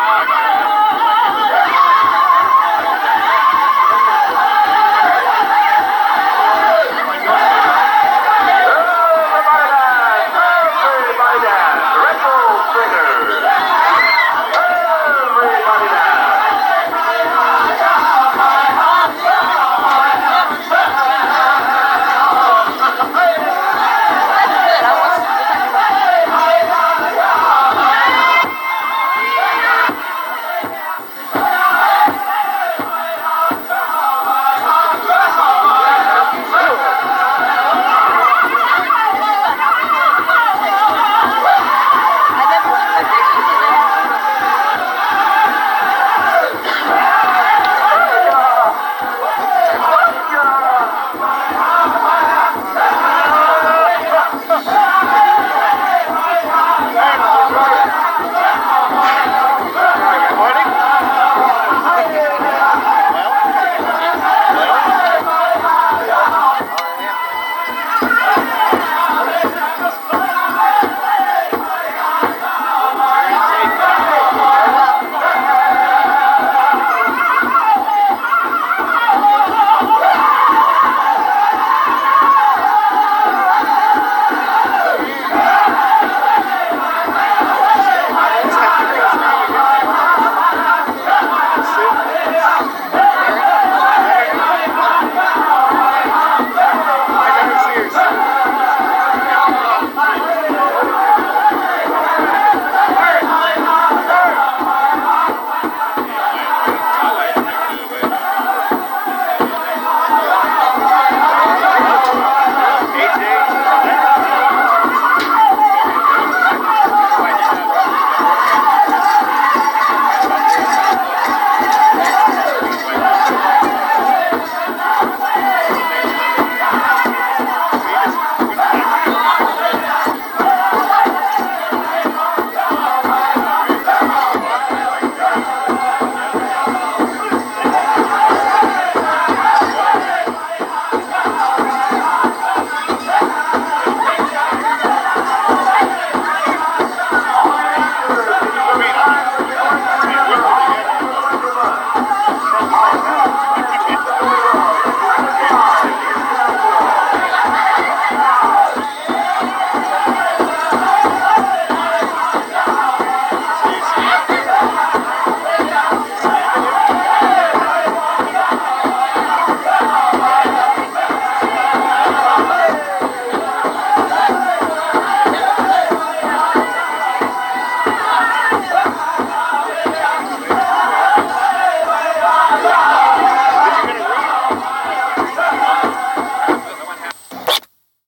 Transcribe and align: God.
God. 0.00 0.29